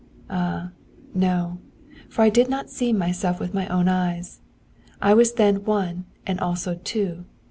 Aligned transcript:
Ah 0.31 0.71
no! 1.13 1.59
for 2.09 2.23
I 2.23 2.29
did 2.31 2.49
not 2.49 2.71
see 2.71 2.91
myself 2.91 3.39
with 3.39 3.53
my 3.53 3.67
own 3.67 3.87
eyes. 3.87 4.39
I 4.99 5.13
was 5.13 5.33
then 5.33 5.63
one 5.63 6.05
and 6.25 6.39
also 6.39 6.73
two. 6.73 7.25